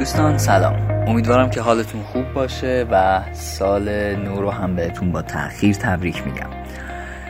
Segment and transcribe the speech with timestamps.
[0.00, 0.90] دوستان سلام.
[1.06, 6.46] امیدوارم که حالتون خوب باشه و سال نو رو هم بهتون با تاخیر تبریک میگم.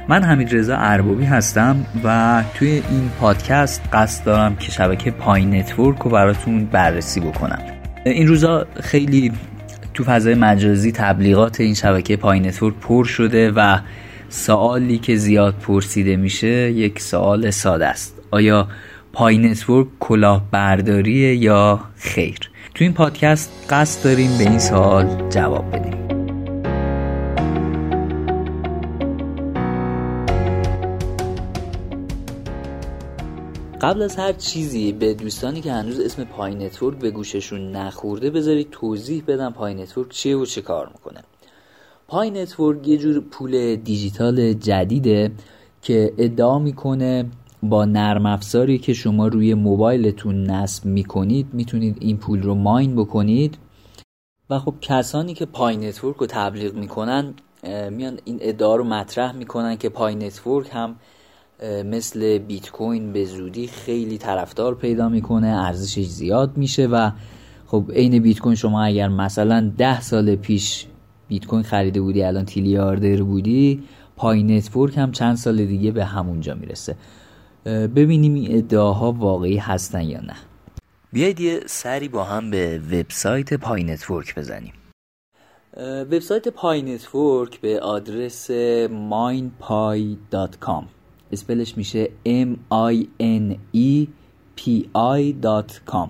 [0.09, 5.99] من حمید رضا اربابی هستم و توی این پادکست قصد دارم که شبکه Pi Network
[5.99, 7.63] رو براتون بررسی بکنم.
[8.05, 9.33] این روزا خیلی
[9.95, 13.79] تو فضای مجازی تبلیغات این شبکه Pi Network پر شده و
[14.29, 18.21] سوالی که زیاد پرسیده میشه یک سوال ساده است.
[18.31, 18.69] آیا
[19.13, 26.01] Pi Network کلاهبرداریه یا خیر؟ تو این پادکست قصد داریم به این سوال جواب بدیم.
[33.81, 38.71] قبل از هر چیزی به دوستانی که هنوز اسم Pi Network به گوششون نخورده بذارید
[38.71, 41.21] توضیح بدم Pi Network چیه و چه کار می‌کنه.
[42.09, 45.31] Pi Network یه جور پول دیجیتال جدیده
[45.83, 47.25] که ادعا می‌کنه
[47.63, 53.59] با نرم افزاری که شما روی موبایلتون نصب می‌کنید می‌تونید این پول رو mine بکنید.
[54.51, 57.35] و خب کسانی که Pi Network رو تبلیغ می‌کنن
[57.91, 60.97] میان این ادعا رو مطرح می‌کنن که Pi Network هم
[61.85, 67.11] مثل بیت کوین به زودی خیلی طرفدار پیدا می‌کنه ارزشش زیاد میشه و
[67.67, 70.87] خب عین بیت کوین شما اگر مثلا ده سال پیش
[71.29, 73.83] بیت کوین خریده بودی الان میلیاردر بودی
[74.17, 76.97] Pi Network هم چند سال دیگه به همونجا می‌رسه.
[77.67, 80.37] ببینیم این ادعاها واقعی هستن یا نه.
[81.13, 84.73] بیایید یه سری با هم به وبسایت Pi Network بزنیم.
[85.77, 88.51] وبسایت Pi Network به آدرس
[89.11, 90.85] minepi.com
[91.33, 92.57] spell اش میشه m
[92.93, 94.07] i n e
[94.57, 94.63] p
[94.95, 96.09] i.com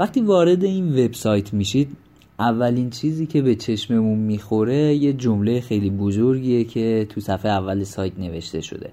[0.00, 1.96] وقتی وارد این وبسایت میشید
[2.38, 8.18] اولین چیزی که به چشممون می‌خوره یه جمله خیلی بزرگیه که تو صفحه اول سایت
[8.18, 8.92] نوشته شده.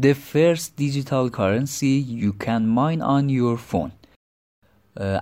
[0.00, 3.90] The first digital currency you can mine on your phone.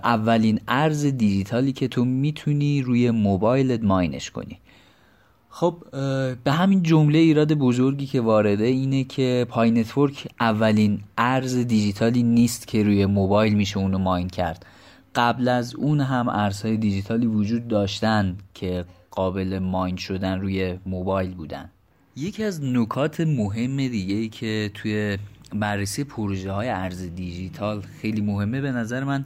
[0.05, 4.59] اولین ارز دیجیتالی که تو می‌تونی روی موبایلت mine اش کنی.
[5.49, 5.85] خب
[6.45, 12.67] به همین جمله ایراد بزرگی که وارده اینه که Pi Network اولین ارز دیجیتالی نیست
[12.67, 14.67] که روی موبایل میشه اونو mine کرد.
[15.15, 21.71] قبل از اون هم ارزهای دیجیتالی وجود داشتن که قابل mine شدن روی موبایل بودن.
[22.19, 25.19] یکی از نکات مهم دیگه ای که توی
[25.55, 29.25] بررسی پروژه های ارز دیجیتال خیلی مهمه به نظر من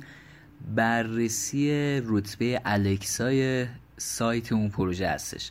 [0.74, 1.70] بررسی
[2.06, 5.50] رتبه Alexa ی سایت اون پروژه هستش.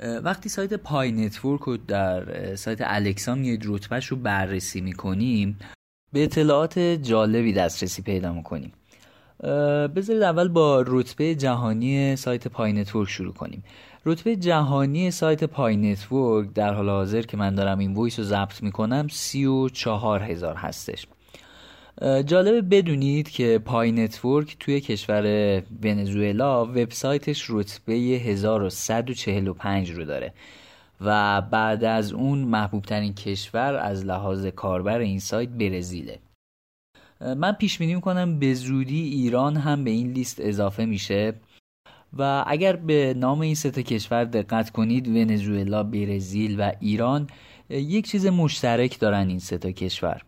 [0.00, 5.58] وقتی سایت Pi Network رو در سایت Alexa میاد رتبهش رو بررسی می‌کنیم
[6.12, 8.72] به اطلاعات جالبی دسترسی پیدا می‌کنیم.
[9.96, 13.64] بذارید اول با رتبه جهانی سایت Pi Network شروع کنیم.
[14.06, 18.62] رتبه جهانی سایت Pi Network در حال حاضر که من دارم این voice رو ضبط
[18.62, 21.06] می‌کنم سی و چهار هزار هستش.
[22.02, 30.32] جالبه بدونید که Pi Network توی کشور ونزوئلا وبسایتش رتبه 1145 رو داره
[31.00, 36.18] و بعد از اون محبوب ترین کشور از لحاظ کاربر این سایت برزیله.
[37.36, 41.34] من پیش بینی می‌کنم به زودی ایران هم به این لیست اضافه میشه.
[42.18, 47.26] و اگر به نام این سه کشور دقت کنید ونزوئلا، برزیل و ایران
[47.70, 50.22] یک چیز مشترک دارن این سه کشور.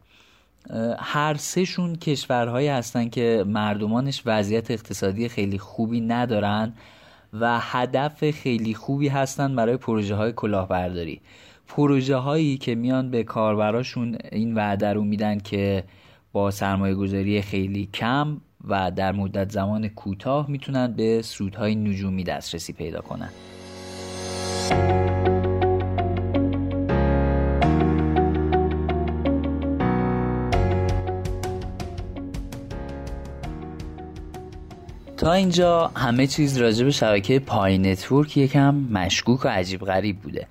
[0.99, 6.73] هر سهشون کشورهایی هستن که مردمانش وضعیت اقتصادی خیلی خوبی ندارن
[7.33, 11.21] و هدف خیلی خوبی هستن برای پروژه های کلاهبرداری.
[11.69, 15.85] پروژه هایی که میان به کاربراشون این وعده رو میدن که
[16.37, 22.73] با سرمایه گذاری خیلی کم و در مدت زمان کوتاه می‌تونن به سودهای نجومی دسترسی
[22.73, 23.29] پیدا کنن.
[35.17, 40.47] تا اینجا همه چیز راجع به شبکه پای نتورک یکم مشکوک و عجیب غریب بوده.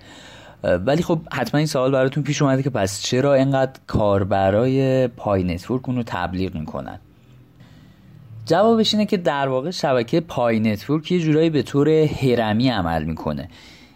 [0.86, 5.88] ولی خب حتما این سوال براتون پیش اومده که پس چرا اینقدر کاربرای Pi Network
[5.88, 6.98] اونو تبلیغ می‌کنن؟
[8.46, 13.48] جوابش اینه که در واقع شبکه Pi Network یه جورایی به طور هرمی عمل می‌کنه.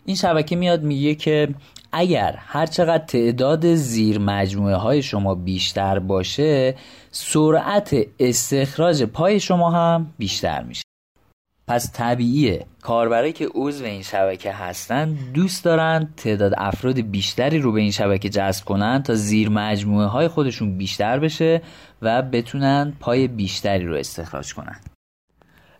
[0.05, 1.49] این شبکه میاد میگه که
[1.93, 6.75] اگر هر چقدر تعداد زیر مجموعه های شما بیشتر باشه
[7.11, 10.82] سرعت استخراج Pi شما هم بیشتر میشه.
[11.70, 12.67] پس طبیعیه.
[12.82, 18.28] کاربرایی که عضو این شبکه هستن دوست دارن تعداد افراد بیشتری رو به این شبکه
[18.28, 21.62] جذب کنن تا زیر مجموعه های خودشون بیشتر بشه
[22.02, 24.76] و بتونن Pi بیشتری رو استخراج کنن.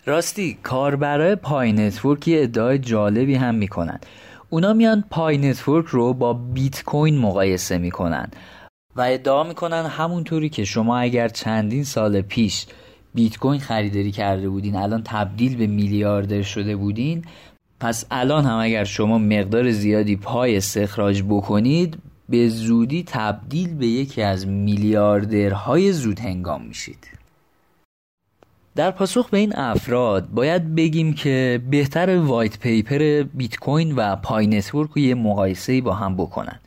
[0.07, 4.01] راستی کاربرای Pi Network ادعای جالبی هم می‌کنن.
[4.51, 8.31] اونا میان Pi Network رو با بیت کوین مقایسه می‌کنن
[8.97, 12.67] و ادعا می‌کنن همونطوری که شما اگر چندین سال پیش
[13.15, 17.25] بیت کوین خریداری کرده بودین الان تبدیل به میلیاردر شده بودین.
[17.81, 21.99] پس الان هم اگر شما مقدار زیادی Pi استخراج بکنید
[22.29, 27.07] به زودی تبدیل به یکی از میلیاردرهای زود هنگام میشید.
[28.75, 34.47] در پاسخ به این افراد باید بگیم که بهتره white paper بیت کوین و Pi
[34.47, 36.61] Network رو یه مقایسه با هم بکنن.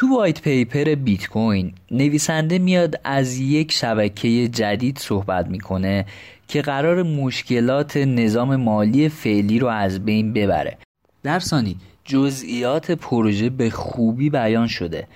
[0.00, 6.06] تو white paper بیت کوین نویسنده میاد از یک شبکه جدید صحبت می‌کنه
[6.48, 10.78] که قراره مشکلات نظام مالی فعلی رو از بین ببره.
[11.22, 15.06] در ثانی جزئیات پروژه به خوبی بیان شده.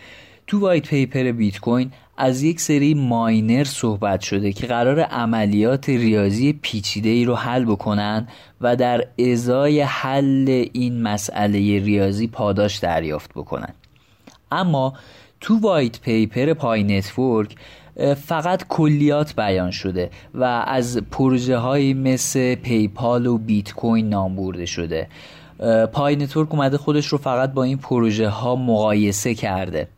[0.47, 6.53] تو white paper بیت کوین از یک سری miner صحبت شده که قراره عملیات ریاضی
[6.53, 8.29] پیچیده ای رو حل بکنن
[8.61, 13.75] و در ازای حل این مسئله ریاضی پاداش دریافت بکنن.
[14.55, 14.95] اما
[15.41, 17.57] تو white paper Pi Network
[18.27, 24.67] فقط کلیات بیان شده و از پروژه های مثل PayPal و بیت کوین نام برده
[24.67, 25.09] شده.
[25.93, 29.89] Pi Network اومده خودش رو فقط با این پروژه ها مقایسه کرده.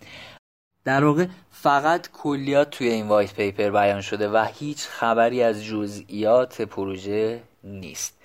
[0.85, 6.63] در واقع فقط کلیات توی این white paper بیان شده و هیچ خبری از جزئیات
[6.63, 8.19] پروژه نیست.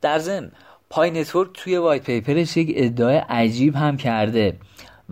[0.00, 0.52] در ضمن
[0.90, 4.56] Pi Network توی white paper ش یک ادعای عجیب هم کرده.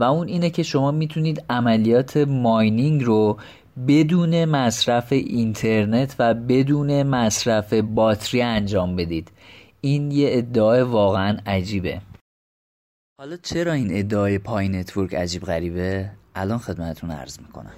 [0.01, 3.39] و اون اینه که شما می‌تونید عملیات mining رو
[3.89, 9.31] بدون مصرف اینترنت و بدون مصرف باتری انجام بدید.
[9.81, 12.01] این یه ادعای واقعا عجیبه.
[13.21, 17.75] حالا چرا این ادعای پای نتورک عجیب غریبه؟ الان خدمتتون عرض می‌کنم.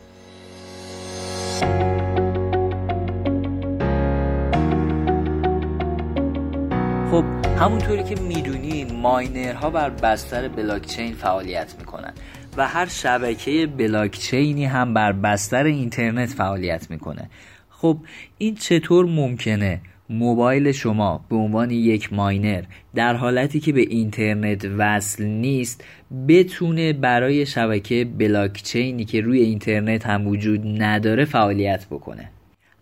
[7.62, 12.12] همونطوری که می‌دونی ماینرها بر بستر بلاکچین فعالیت می‌کنن
[12.56, 17.31] و هر شبکه بلاکچینی هم بر بستر اینترنت فعالیت می‌کنه.
[17.70, 17.99] خب
[18.38, 19.81] این چطور ممکنه
[20.11, 22.62] موبایل شما به عنوان یک miner
[22.94, 25.85] در حالتی که به اینترنت وصل نیست
[26.29, 32.31] بتونه برای شبکه بلاکچینی که روی اینترنت هم وجود نداره فعالیت بکنه؟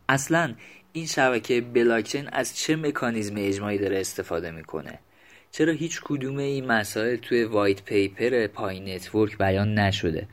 [0.09, 0.53] اصلا
[0.93, 4.99] این شبکه بلاکچین از چه مکانیزم اجماعی داره استفاده می‌کنه؟
[5.53, 10.27] چرا هیچ کدوم این مسائل توی white paper Pi Network بیان نشده؟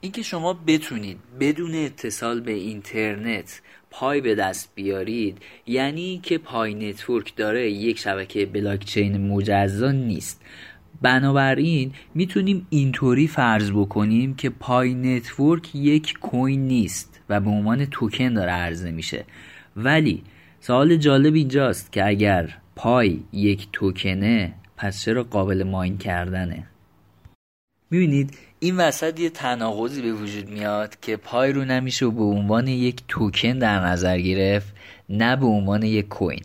[0.00, 3.60] اینکه شما بتونید بدون اتصال به اینترنت
[3.90, 10.42] Pi به دست بیارید یعنی که Pi Network دارای یک شبکه بلاکچین مجزا نیست.
[11.02, 18.34] بنابراین می‌تونیم اینطوری فرض بکنیم که Pi Network یک کوین نیست و به عنوان توکن
[18.34, 19.24] داره عرضه میشه.
[19.76, 20.22] ولی
[20.60, 26.66] سوال جالب اینجاست که اگر Pi یک توکنه پس چرا قابل mine کردنه؟
[27.90, 32.68] می‌بینید این وسط یه تناقضی به وجود میاد که Pi رو نه میشه به عنوان
[32.68, 34.74] یک توکن در نظر گرفت
[35.08, 36.42] نه به عنوان یک کوین.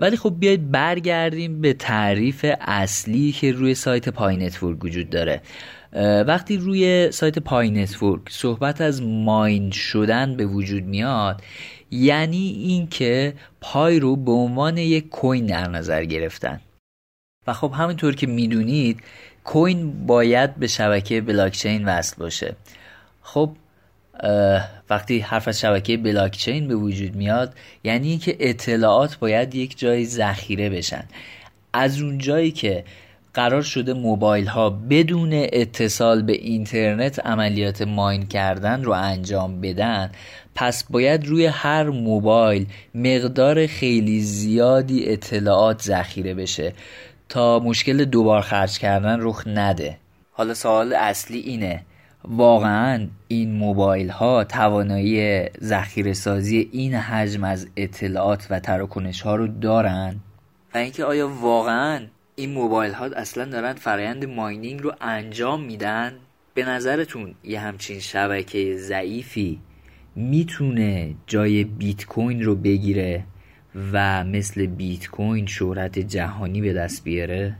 [0.00, 5.42] ولی خب بیاید برگردیم به تعریف اصلی که روی سایت Pi Network وجود داره.
[6.26, 11.42] وقتی روی سایت Pi Network صحبت از mine شدن به وجود میاد
[11.90, 16.60] یعنی اینکه Pi رو به عنوان یک کوین در نظر گرفتن.
[17.46, 19.00] و خب همینطور که می‌دونید
[19.44, 22.56] کوین باید به شبکه بلاکچین وصل باشه.
[23.22, 23.50] خب
[24.90, 27.54] وقتی حرف از شبکه بلاکچین به وجود میاد
[27.84, 31.04] یعنی که اطلاعات باید یک جای ذخیره بشن.
[31.72, 32.84] از اون جایی که
[33.36, 40.10] قرار شده موبایل ها بدون اتصال به اینترنت عملیات ماین کردن رو انجام بدن
[40.54, 46.72] پس باید روی هر موبایل مقدار خیلی زیادی اطلاعات ذخیره بشه
[47.28, 49.98] تا مشکل دوبار خرج کردن رخ نده.
[50.32, 51.82] حالا سوال اصلی اینه
[52.24, 59.46] واقعا این موبایل ها توانایی ذخیره سازی این حجم از اطلاعات و تراکنش ها رو
[59.46, 60.16] دارن؟
[60.74, 62.00] و اینکه آیا واقعا
[62.38, 66.18] این موبایل ها اصلا دارن فرایند ماینینگ رو انجام میدن؟
[66.54, 69.60] به نظرتون یه همچین شبکه ضعیفی
[70.14, 73.24] می‌تونه جای بیت کوین رو بگیره
[73.92, 77.56] و مثل بیت کوین شهرت جهانی به دست بیاره؟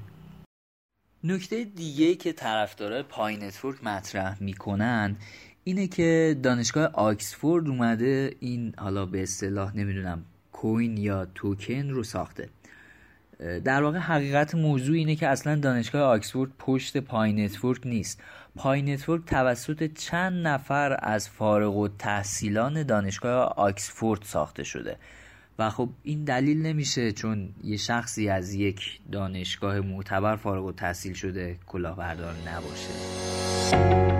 [1.24, 5.16] نکته دیگه که طرفدارای Pi Network مطرح می‌کنن
[5.64, 12.48] اینه که دانشگاه آکسفورد اومده این حالا به اصطلاح نمی‌دونم کوین یا توکن رو ساخته.
[13.38, 18.20] در واقع حقیقت موضوع اینه که اصلا دانشگاه آکسفورد پشت Pi Network نیست.
[18.56, 24.96] پای نتورک توسط چند نفر از فارغ و تحصیلان دانشگاه آکسفورد ساخته شده.
[25.58, 31.12] و خب این دلیل نمیشه چون یه شخصی از یک دانشگاه معتبر فارغ و تحصیل
[31.12, 34.15] شده کلاهبردار نباشه.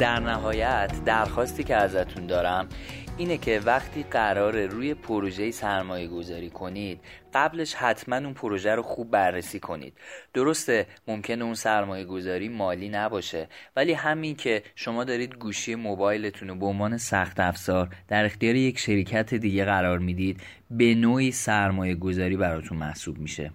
[0.00, 2.68] در نهایت درخواستی که ازتون دارم
[3.16, 7.00] اینه که وقتی قرار روی پروژه سرمایه گذاری کنید
[7.34, 9.92] قبلش حتما اون پروژه رو خوب بررسی کنید.
[10.34, 16.54] درسته ممکنه اون سرمایه گذاری مالی نباشه ولی همین که شما دارید گوشی موبایلتون رو
[16.54, 20.40] به عنوان سخت افزار در اختیار یک شرکت دیگه قرار می‌دید
[20.70, 23.50] به نوعی سرمایه گذاری براتون محسوب میشه.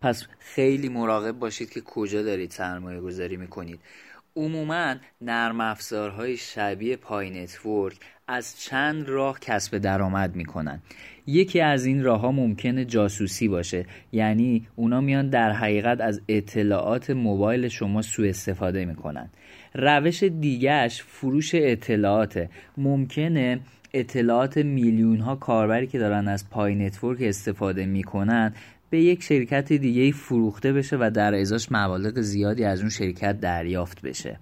[0.00, 3.80] پس خیلی مراقب باشید که کجا دارید سرمایه گذاری می‌کنید.
[4.36, 7.96] عموما نرم افزارهای شبیه Pi Network
[8.28, 10.82] از چند راه کسب درآمد می‌کنن.
[11.26, 13.86] یکی از این راه ها ممکنه جاسوسی باشه.
[14.12, 19.30] یعنی اونا میان در حقیقت از اطلاعات موبایل شما سوء استفاده می‌کنن.
[19.74, 22.50] روش دیگه‌ش فروش اطلاعاته.
[22.76, 23.60] ممکنه
[23.92, 28.54] اطلاعات میلیون ها کاربری که دارن از Pi Network استفاده می‌کنن
[28.90, 34.02] به یک شرکت دیگه فروخته بشه و در ازاش مبالغ زیادی از اون شرکت دریافت
[34.02, 34.38] بشه.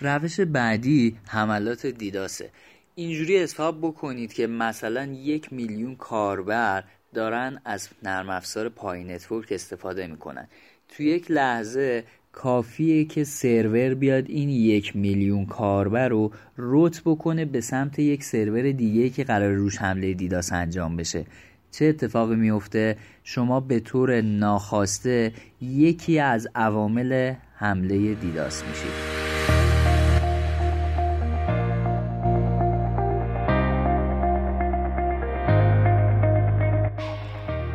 [0.00, 2.50] روش بعدی حملات DDoS ه.
[2.94, 10.06] اینجوری حساب بکنید که مثلا یک میلیون کاربر دارن از نرم افزار Pi Network استفاده
[10.06, 10.48] می‌کنن.
[10.88, 12.04] تو یک لحظه
[12.34, 18.72] کافیه که سرور بیاد این یک میلیون کاربر رو route بکنه به سمت یک سرور
[18.72, 21.24] دیگه که قراره روش حمله DDoS انجام بشه.
[21.70, 29.24] چه اتفاقی میفته شما به طور ناخواسته یکی از عوامل حمله دیداس میشید.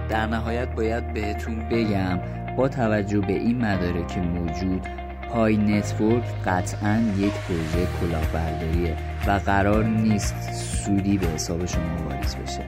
[0.09, 4.81] در نهایت باید بهتون بگم با توجه به این مدارک موجود
[5.29, 12.63] پای نتورک قطعا یک پروژه کلاهبرداریه و قرار نیست سودی به حساب شما واریز بشه.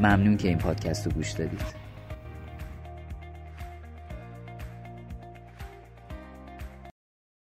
[0.00, 1.85] ممنون که این پادکست رو گوش دادید.